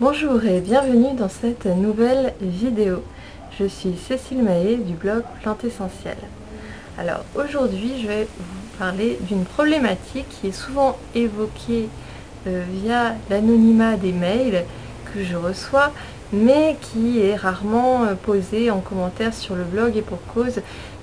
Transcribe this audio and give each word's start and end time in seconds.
Bonjour 0.00 0.44
et 0.44 0.60
bienvenue 0.60 1.16
dans 1.16 1.28
cette 1.28 1.66
nouvelle 1.66 2.32
vidéo. 2.40 3.02
Je 3.58 3.64
suis 3.64 3.96
Cécile 3.96 4.44
Mahé 4.44 4.76
du 4.76 4.94
blog 4.94 5.24
Plante 5.42 5.64
Essentielle. 5.64 6.22
Alors 6.96 7.24
aujourd'hui 7.34 8.00
je 8.00 8.06
vais 8.06 8.28
vous 8.38 8.78
parler 8.78 9.18
d'une 9.22 9.42
problématique 9.42 10.28
qui 10.28 10.46
est 10.46 10.52
souvent 10.52 10.96
évoquée 11.16 11.88
euh, 12.46 12.62
via 12.74 13.16
l'anonymat 13.28 13.96
des 13.96 14.12
mails 14.12 14.64
que 15.12 15.24
je 15.24 15.34
reçois 15.34 15.90
mais 16.32 16.76
qui 16.80 17.20
est 17.20 17.34
rarement 17.34 18.04
euh, 18.04 18.14
posée 18.14 18.70
en 18.70 18.78
commentaire 18.78 19.34
sur 19.34 19.56
le 19.56 19.64
blog 19.64 19.96
et 19.96 20.02
pour 20.02 20.24
cause 20.32 20.60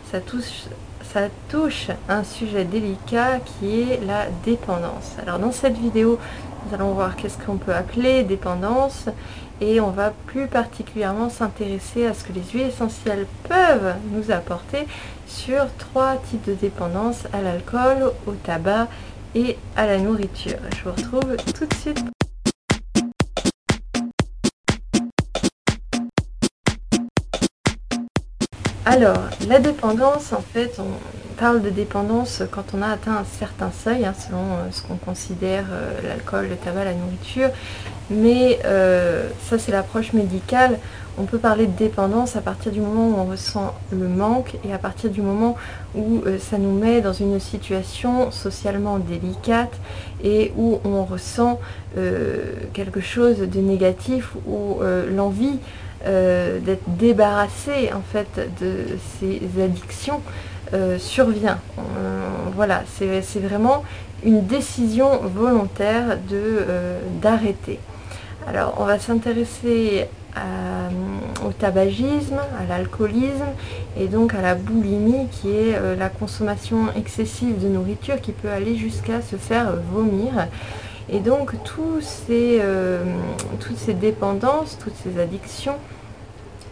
ça 0.10 0.22
touche, 0.22 0.68
ça 1.14 1.28
touche 1.50 1.88
un 2.08 2.24
sujet 2.24 2.64
délicat 2.64 3.40
qui 3.44 3.82
est 3.82 4.00
la 4.08 4.28
dépendance. 4.46 5.18
Alors 5.22 5.40
dans 5.40 5.52
cette 5.52 5.78
vidéo 5.78 6.18
nous 6.66 6.74
allons 6.74 6.94
voir 6.94 7.16
qu'est-ce 7.16 7.38
qu'on 7.38 7.58
peut 7.58 7.74
appeler 7.74 8.24
dépendance 8.24 9.06
et 9.62 9.80
on 9.80 9.92
va 9.92 10.12
plus 10.26 10.48
particulièrement 10.48 11.30
s'intéresser 11.30 12.08
à 12.08 12.14
ce 12.14 12.24
que 12.24 12.34
les 12.34 12.44
huiles 12.54 12.68
essentielles 12.68 13.28
peuvent 13.48 13.96
nous 14.12 14.32
apporter 14.32 14.88
sur 15.28 15.66
trois 15.78 16.16
types 16.16 16.46
de 16.46 16.54
dépendance, 16.54 17.26
à 17.34 17.42
l'alcool, 17.42 18.12
au 18.26 18.32
tabac 18.32 18.88
et 19.36 19.58
à 19.76 19.86
la 19.86 19.98
nourriture. 20.00 20.58
Je 20.76 20.90
vous 20.90 20.96
retrouve 20.96 21.36
tout 21.54 21.66
de 21.66 21.74
suite. 21.76 22.04
Alors, 28.86 29.18
la 29.48 29.60
dépendance, 29.60 30.32
en 30.32 30.42
fait, 30.42 30.80
on 30.80 31.25
parle 31.36 31.62
de 31.62 31.70
dépendance 31.70 32.44
quand 32.52 32.74
on 32.74 32.82
a 32.82 32.88
atteint 32.88 33.18
un 33.18 33.26
certain 33.26 33.72
seuil, 33.72 34.06
hein, 34.06 34.14
selon 34.18 34.40
euh, 34.40 34.72
ce 34.72 34.82
qu'on 34.82 34.96
considère 34.96 35.66
euh, 35.72 35.92
l'alcool, 36.08 36.48
le 36.50 36.56
tabac, 36.56 36.86
la 36.86 36.94
nourriture. 36.94 37.50
Mais 38.10 38.60
euh, 38.66 39.30
ça, 39.44 39.58
c'est 39.60 39.72
l'approche 39.72 40.14
médicale. 40.14 40.80
On 41.18 41.24
peut 41.24 41.38
parler 41.38 41.66
de 41.68 41.78
dépendance 41.78 42.36
à 42.36 42.42
partir 42.42 42.72
du 42.72 42.82
moment 42.82 43.08
où 43.08 43.20
on 43.20 43.26
ressent 43.26 43.74
le 43.92 44.08
manque 44.08 44.56
et 44.68 44.74
à 44.74 44.78
partir 44.78 45.10
du 45.10 45.22
moment 45.22 45.56
où 45.96 46.22
ça 46.40 46.58
nous 46.58 46.78
met 46.78 47.00
dans 47.00 47.14
une 47.14 47.40
situation 47.40 48.32
socialement 48.32 49.00
délicate 49.00 49.74
et 50.22 50.52
où 50.58 50.82
on 50.84 51.06
ressent 51.06 51.62
quelque 52.74 53.00
chose 53.00 53.38
de 53.38 53.60
négatif 53.62 54.34
ou 54.46 54.82
l'envie 55.10 55.58
d'être 56.04 56.84
débarrassé 56.86 57.94
en 57.94 58.02
fait 58.02 58.50
de 58.60 58.98
ces 59.18 59.40
addictions 59.64 60.22
euh, 60.74 60.98
survient. 60.98 61.60
voilà, 62.56 62.84
c'est 62.88 63.40
vraiment 63.40 63.84
une 64.24 64.46
décision 64.46 65.20
volontaire 65.24 66.18
euh, 66.32 67.00
d'arrêter. 67.22 67.80
Alors 68.48 68.76
on 68.78 68.86
va 68.86 68.98
s'intéresser 69.00 70.08
au 71.46 71.52
tabagisme, 71.54 72.40
à 72.60 72.66
l'alcoolisme 72.68 73.46
et 73.98 74.08
donc 74.08 74.34
à 74.34 74.42
la 74.42 74.56
boulimie 74.56 75.28
qui 75.32 75.50
est 75.50 75.80
la 75.98 76.10
consommation 76.10 76.88
excessive 76.98 77.64
de 77.64 77.70
nourriture 77.70 78.20
qui 78.20 78.34
peut 78.34 78.50
aller 78.50 78.76
jusqu'à 78.76 79.22
se 79.22 79.38
faire 79.38 79.72
vomir. 79.94 80.48
Et 81.10 81.20
donc 81.20 81.54
ces, 82.02 82.62
toutes 83.62 83.78
ces 83.78 83.94
dépendances, 83.94 84.78
toutes 84.78 84.96
ces 85.04 85.22
addictions 85.22 85.78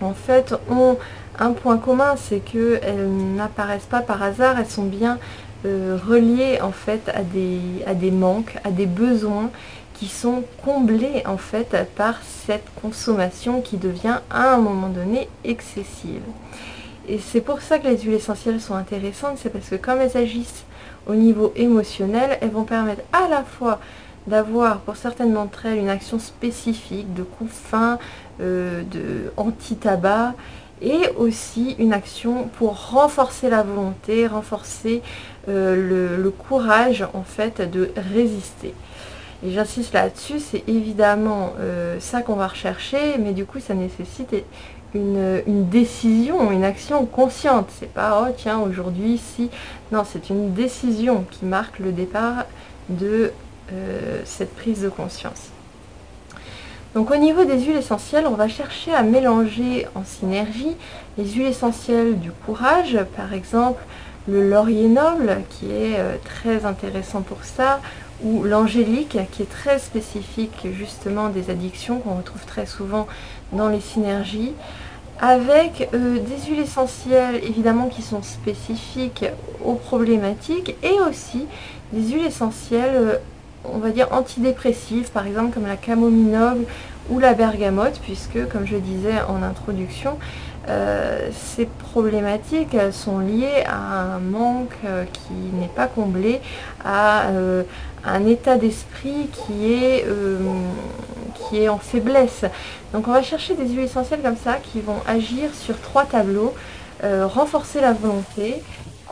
en 0.03 0.13
fait 0.13 0.53
ont 0.69 0.97
un 1.39 1.51
point 1.51 1.77
commun, 1.77 2.15
c'est 2.17 2.39
qu'elles 2.39 3.09
n'apparaissent 3.35 3.85
pas 3.85 4.01
par 4.01 4.21
hasard, 4.21 4.59
elles 4.59 4.69
sont 4.69 4.83
bien 4.83 5.17
euh, 5.65 5.97
reliées 6.07 6.59
en 6.61 6.71
fait 6.71 7.09
à 7.13 7.21
des, 7.23 7.59
à 7.87 7.93
des 7.93 8.11
manques, 8.11 8.55
à 8.63 8.71
des 8.71 8.85
besoins 8.85 9.49
qui 9.93 10.07
sont 10.07 10.43
comblés 10.63 11.23
en 11.25 11.37
fait 11.37 11.75
par 11.95 12.19
cette 12.45 12.65
consommation 12.81 13.61
qui 13.61 13.77
devient 13.77 14.19
à 14.29 14.53
un 14.53 14.57
moment 14.57 14.89
donné 14.89 15.29
excessive. 15.43 16.21
Et 17.07 17.19
c'est 17.19 17.41
pour 17.41 17.61
ça 17.61 17.79
que 17.79 17.87
les 17.87 17.97
huiles 17.97 18.15
essentielles 18.15 18.61
sont 18.61 18.75
intéressantes, 18.75 19.37
c'est 19.41 19.49
parce 19.49 19.69
que 19.69 19.75
comme 19.75 19.99
elles 20.01 20.17
agissent 20.17 20.63
au 21.07 21.15
niveau 21.15 21.51
émotionnel, 21.55 22.37
elles 22.41 22.51
vont 22.51 22.63
permettre 22.63 23.01
à 23.11 23.27
la 23.27 23.43
fois 23.43 23.79
d'avoir 24.27 24.79
pour 24.79 24.95
certaines 24.95 25.33
d'entre 25.33 25.65
elles 25.65 25.77
une 25.77 25.89
action 25.89 26.19
spécifique 26.19 27.13
de 27.13 27.23
coup 27.23 27.47
fin, 27.47 27.99
euh, 28.41 28.83
de 28.83 29.31
anti-tabac 29.37 30.33
et 30.81 31.09
aussi 31.17 31.75
une 31.79 31.93
action 31.93 32.49
pour 32.57 32.91
renforcer 32.91 33.49
la 33.49 33.63
volonté, 33.63 34.27
renforcer 34.27 35.01
euh, 35.47 36.17
le, 36.17 36.29
courage 36.31 37.05
en 37.13 37.23
fait 37.23 37.61
de 37.61 37.91
résister. 38.13 38.73
Et 39.45 39.51
j'insiste 39.51 39.93
là-dessus, 39.93 40.39
c'est 40.39 40.63
évidemment 40.67 41.53
euh, 41.59 41.99
ça 41.99 42.21
qu'on 42.21 42.35
va 42.35 42.47
rechercher, 42.47 43.17
mais 43.19 43.33
du 43.33 43.45
coup 43.45 43.59
ça 43.59 43.73
nécessite 43.73 44.35
une, 44.93 45.41
une 45.47 45.67
décision, 45.69 46.51
une 46.51 46.63
action 46.63 47.05
consciente. 47.05 47.69
C'est 47.79 47.91
pas 47.91 48.25
oh 48.25 48.33
tiens 48.35 48.59
aujourd'hui 48.59 49.17
si. 49.17 49.49
Non, 49.91 50.03
c'est 50.05 50.29
une 50.29 50.53
décision 50.53 51.25
qui 51.29 51.45
marque 51.45 51.79
le 51.79 51.91
départ 51.91 52.45
de 52.89 53.31
euh, 53.71 54.21
cette 54.25 54.53
prise 54.55 54.81
de 54.81 54.89
conscience. 54.89 55.49
Donc 56.93 57.09
au 57.09 57.15
niveau 57.15 57.43
des 57.43 57.59
huiles 57.59 57.77
essentielles, 57.77 58.27
on 58.27 58.35
va 58.35 58.47
chercher 58.47 58.93
à 58.93 59.01
mélanger 59.01 59.87
en 59.95 60.03
synergie 60.03 60.75
les 61.17 61.25
huiles 61.25 61.47
essentielles 61.47 62.19
du 62.19 62.31
courage, 62.31 62.99
par 63.15 63.33
exemple 63.33 63.81
le 64.27 64.49
laurier 64.49 64.87
noble 64.87 65.41
qui 65.49 65.65
est 65.71 65.97
euh, 65.97 66.15
très 66.23 66.65
intéressant 66.65 67.21
pour 67.21 67.43
ça, 67.43 67.81
ou 68.23 68.43
l'angélique 68.43 69.17
qui 69.31 69.41
est 69.41 69.49
très 69.49 69.79
spécifique 69.79 70.67
justement 70.73 71.29
des 71.29 71.49
addictions 71.49 71.99
qu'on 71.99 72.15
retrouve 72.15 72.45
très 72.45 72.65
souvent 72.65 73.07
dans 73.51 73.69
les 73.69 73.81
synergies, 73.81 74.53
avec 75.19 75.89
euh, 75.93 76.19
des 76.19 76.49
huiles 76.49 76.61
essentielles 76.61 77.35
évidemment 77.43 77.87
qui 77.87 78.01
sont 78.01 78.21
spécifiques 78.21 79.25
aux 79.63 79.75
problématiques 79.75 80.75
et 80.83 80.99
aussi 81.09 81.45
des 81.91 82.13
huiles 82.13 82.25
essentielles 82.25 83.19
on 83.65 83.77
va 83.77 83.89
dire 83.89 84.07
antidépressives, 84.11 85.11
par 85.11 85.27
exemple 85.27 85.53
comme 85.53 85.67
la 85.67 85.77
camomille 85.77 86.37
ou 87.09 87.19
la 87.19 87.33
bergamote, 87.33 87.99
puisque 88.01 88.47
comme 88.49 88.65
je 88.65 88.77
disais 88.77 89.21
en 89.27 89.43
introduction, 89.43 90.17
euh, 90.69 91.29
ces 91.33 91.65
problématiques 91.65 92.75
sont 92.91 93.19
liées 93.19 93.63
à 93.65 94.15
un 94.15 94.19
manque 94.19 94.75
euh, 94.85 95.03
qui 95.11 95.33
n'est 95.59 95.67
pas 95.67 95.87
comblé, 95.87 96.39
à 96.85 97.27
euh, 97.27 97.63
un 98.05 98.25
état 98.25 98.55
d'esprit 98.57 99.29
qui 99.31 99.73
est 99.73 100.05
qui 101.35 101.57
est 101.57 101.69
en 101.69 101.77
faiblesse. 101.77 102.45
Donc 102.93 103.07
on 103.07 103.11
va 103.11 103.21
chercher 103.21 103.55
des 103.55 103.67
huiles 103.67 103.85
essentielles 103.85 104.21
comme 104.21 104.37
ça 104.37 104.55
qui 104.55 104.81
vont 104.81 104.97
agir 105.07 105.53
sur 105.53 105.79
trois 105.79 106.05
tableaux, 106.05 106.53
renforcer 107.01 107.81
la 107.81 107.93
volonté, 107.93 108.61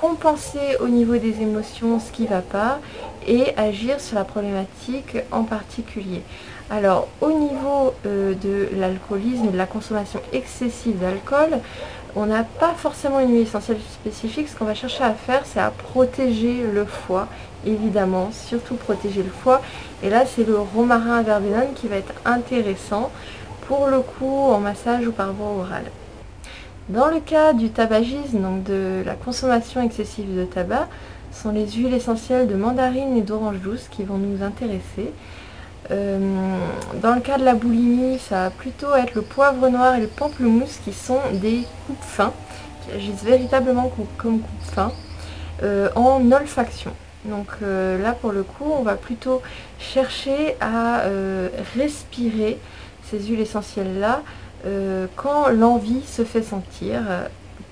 compenser 0.01 0.77
au 0.79 0.87
niveau 0.87 1.17
des 1.17 1.41
émotions 1.41 1.99
ce 1.99 2.11
qui 2.11 2.23
ne 2.23 2.29
va 2.29 2.41
pas 2.41 2.79
et 3.27 3.55
agir 3.55 4.01
sur 4.01 4.15
la 4.15 4.23
problématique 4.23 5.17
en 5.31 5.43
particulier. 5.43 6.23
Alors 6.71 7.07
au 7.21 7.31
niveau 7.31 7.93
euh, 8.07 8.33
de 8.33 8.69
l'alcoolisme 8.75 9.45
et 9.45 9.51
de 9.51 9.57
la 9.57 9.67
consommation 9.67 10.19
excessive 10.33 10.97
d'alcool, 10.99 11.59
on 12.15 12.25
n'a 12.25 12.43
pas 12.43 12.73
forcément 12.75 13.19
une 13.19 13.31
huile 13.31 13.43
essentielle 13.43 13.77
spécifique. 13.93 14.49
Ce 14.49 14.55
qu'on 14.55 14.65
va 14.65 14.73
chercher 14.73 15.03
à 15.03 15.13
faire, 15.13 15.43
c'est 15.45 15.59
à 15.59 15.69
protéger 15.69 16.63
le 16.73 16.85
foie, 16.85 17.27
évidemment, 17.65 18.31
surtout 18.31 18.75
protéger 18.75 19.23
le 19.23 19.29
foie. 19.29 19.61
Et 20.03 20.09
là, 20.09 20.25
c'est 20.25 20.45
le 20.45 20.57
romarin 20.57 21.19
à 21.19 21.21
verbenone 21.21 21.73
qui 21.75 21.87
va 21.87 21.97
être 21.97 22.13
intéressant 22.25 23.11
pour 23.67 23.87
le 23.87 24.01
coup 24.01 24.49
en 24.49 24.59
massage 24.59 25.07
ou 25.07 25.11
par 25.11 25.31
voie 25.31 25.63
orale. 25.63 25.85
Dans 26.93 27.07
le 27.07 27.21
cas 27.21 27.53
du 27.53 27.69
tabagisme, 27.69 28.41
donc 28.41 28.63
de 28.63 29.01
la 29.05 29.13
consommation 29.13 29.81
excessive 29.81 30.35
de 30.35 30.43
tabac, 30.43 30.89
sont 31.31 31.51
les 31.51 31.65
huiles 31.71 31.93
essentielles 31.93 32.49
de 32.49 32.55
mandarine 32.55 33.15
et 33.15 33.21
d'orange 33.21 33.59
douce 33.59 33.87
qui 33.89 34.03
vont 34.03 34.17
nous 34.17 34.43
intéresser. 34.43 35.13
Euh, 35.89 36.19
dans 37.01 37.15
le 37.15 37.21
cas 37.21 37.37
de 37.37 37.45
la 37.45 37.53
boulimie, 37.53 38.19
ça 38.19 38.43
va 38.43 38.49
plutôt 38.49 38.93
être 38.93 39.15
le 39.15 39.21
poivre 39.21 39.69
noir 39.69 39.95
et 39.95 40.01
le 40.01 40.07
pamplemousse 40.07 40.81
qui 40.83 40.91
sont 40.91 41.21
des 41.35 41.63
coupes 41.87 42.03
fins, 42.03 42.33
qui 42.83 42.93
agissent 42.93 43.23
véritablement 43.23 43.89
comme 44.17 44.41
coupes 44.41 44.73
fins, 44.73 44.91
euh, 45.63 45.87
en 45.95 46.29
olfaction. 46.29 46.91
Donc 47.23 47.47
euh, 47.63 48.03
là 48.03 48.11
pour 48.11 48.33
le 48.33 48.43
coup, 48.43 48.69
on 48.69 48.83
va 48.83 48.95
plutôt 48.95 49.41
chercher 49.79 50.57
à 50.59 51.03
respirer 51.77 52.59
ces 53.09 53.19
huiles 53.19 53.39
essentielles 53.39 53.97
là 53.97 54.23
euh, 54.65 55.07
quand 55.15 55.49
l'envie 55.49 56.03
se 56.05 56.23
fait 56.23 56.43
sentir 56.43 57.01
euh, 57.09 57.27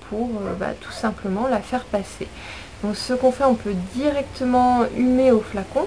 pour 0.08 0.28
euh, 0.28 0.54
bah, 0.58 0.72
tout 0.80 0.92
simplement 0.92 1.46
la 1.48 1.60
faire 1.60 1.84
passer. 1.84 2.26
Donc 2.82 2.96
ce 2.96 3.12
qu'on 3.12 3.32
fait, 3.32 3.44
on 3.44 3.54
peut 3.54 3.74
directement 3.94 4.84
humer 4.96 5.30
au 5.32 5.40
flacon 5.40 5.86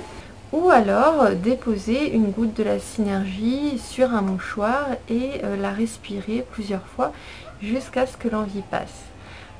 ou 0.52 0.70
alors 0.70 1.32
déposer 1.32 2.14
une 2.14 2.30
goutte 2.30 2.56
de 2.56 2.64
la 2.64 2.80
synergie 2.80 3.80
sur 3.80 4.14
un 4.14 4.22
mouchoir 4.22 4.86
et 5.10 5.42
la 5.60 5.72
respirer 5.72 6.46
plusieurs 6.52 6.86
fois 6.86 7.12
jusqu'à 7.60 8.06
ce 8.06 8.16
que 8.18 8.28
l'envie 8.28 8.62
passe. 8.70 9.13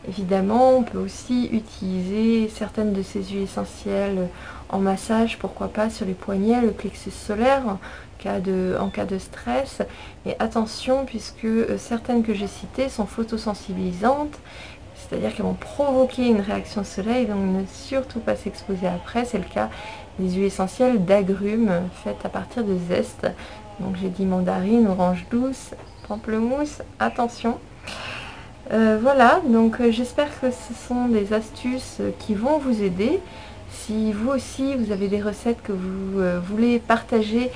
Évidemment, 0.08 0.78
on 0.78 0.84
peut 0.84 0.98
aussi 0.98 1.50
utiliser 1.52 2.50
certaines 2.50 2.94
de 2.94 3.02
ces 3.02 3.24
huiles 3.24 3.44
essentielles 3.44 4.28
en 4.70 4.80
massage, 4.80 5.38
pourquoi 5.40 5.70
pas 5.70 5.90
sur 5.90 6.06
les 6.06 6.14
poignets, 6.14 6.62
le 6.62 6.72
plexus 6.72 7.12
solaire, 7.12 7.64
en 7.66 8.90
cas 8.90 9.06
de 9.06 9.18
stress. 9.18 9.82
Et 10.26 10.36
attention, 10.40 11.06
puisque 11.06 11.48
certaines 11.78 12.24
que 12.24 12.34
j'ai 12.34 12.48
citées 12.48 12.90
sont 12.90 13.06
photosensibilisantes, 13.06 14.38
c'est-à-dire 14.96 15.34
qu'elles 15.36 15.46
vont 15.46 15.54
provoquer 15.54 16.28
une 16.28 16.42
réaction 16.42 16.84
soleil, 16.84 17.26
donc 17.26 17.40
ne 17.40 17.66
surtout 17.66 18.20
pas 18.20 18.36
s'exposer 18.36 18.88
après. 18.88 19.26
C'est 19.26 19.38
le 19.38 19.44
cas 19.44 19.70
des 20.20 20.32
huiles 20.32 20.46
essentielles 20.46 21.04
d'agrumes 21.04 21.72
faites 22.04 22.26
à 22.26 22.30
partir 22.30 22.64
de 22.64 22.78
zeste. 22.90 23.28
Donc 23.80 23.96
j'ai 24.02 24.10
dit 24.10 24.26
mandarine, 24.26 24.88
orange 24.88 25.26
douce, 25.30 25.72
pamplemousse, 26.08 26.82
attention. 27.00 27.58
Euh, 28.72 28.98
voilà, 29.02 29.42
donc 29.46 29.82
euh, 29.82 29.92
j'espère 29.92 30.30
que 30.40 30.48
ce 30.50 30.74
sont 30.88 31.08
des 31.08 31.34
astuces 31.34 31.98
qui 32.20 32.34
vont 32.34 32.60
vous 32.60 32.82
aider. 32.82 33.20
Si 33.72 34.14
vous 34.14 34.30
aussi 34.30 34.76
vous 34.76 34.92
avez 34.92 35.08
des 35.08 35.22
recettes 35.22 35.62
que 35.62 35.74
vous 35.74 36.20
euh, 36.20 36.40
voulez 36.40 36.80
partager 36.80 37.52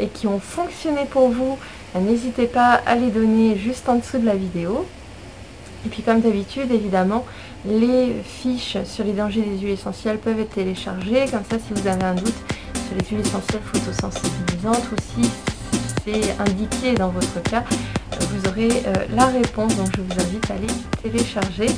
et 0.00 0.06
qui 0.06 0.28
ont 0.28 0.38
fonctionné 0.38 1.00
pour 1.10 1.30
vous, 1.30 1.58
n'hésitez 1.98 2.46
pas 2.46 2.80
à 2.86 2.94
les 2.94 3.08
donner 3.08 3.56
juste 3.56 3.88
en 3.88 3.96
dessous 3.96 4.18
de 4.18 4.24
la 4.24 4.36
vidéo. 4.36 4.86
Et 5.84 5.88
puis 5.88 6.04
comme 6.04 6.20
d'habitude, 6.20 6.70
évidemment, 6.70 7.26
les 7.64 8.14
fiches 8.22 8.76
sur 8.84 9.02
les 9.04 9.14
dangers 9.14 9.40
des 9.40 9.58
huiles 9.58 9.72
essentielles 9.72 10.18
peuvent 10.18 10.38
être 10.38 10.54
téléchargées. 10.54 11.24
Comme 11.28 11.42
ça, 11.50 11.58
si 11.58 11.74
vous 11.74 11.88
avez 11.88 12.04
un 12.04 12.14
doute 12.14 12.36
sur 12.86 12.96
les 12.96 13.04
huiles 13.04 13.26
essentielles 13.26 13.62
photosensibilisantes 13.64 14.92
ou 14.92 15.22
si 15.22 15.28
c'est 16.04 16.40
indiqué 16.40 16.94
dans 16.94 17.08
votre 17.08 17.42
cas, 17.42 17.64
vous 18.20 18.48
aurez 18.48 18.82
euh, 18.86 18.94
la 19.14 19.26
réponse. 19.26 19.76
Donc 19.76 19.88
je 19.96 20.02
vous 20.02 20.20
invite 20.20 20.50
à 20.50 20.56
les 20.56 21.02
télécharger. 21.02 21.70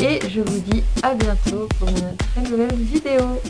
Et 0.00 0.20
je 0.28 0.40
vous 0.40 0.60
dis 0.60 0.82
à 1.02 1.14
bientôt 1.14 1.68
pour 1.78 1.88
une 1.88 2.16
très 2.16 2.42
nouvelle 2.42 2.74
vidéo. 2.74 3.40